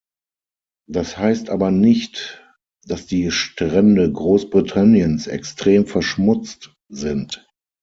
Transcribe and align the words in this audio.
Das 0.89 1.15
heißt 1.19 1.51
aber 1.51 1.69
nicht, 1.69 2.43
dass 2.87 3.05
die 3.05 3.29
Strände 3.29 4.11
Großbritanniens 4.11 5.27
extrem 5.27 5.85
verschmutzt 5.85 6.73
sind. 6.89 7.45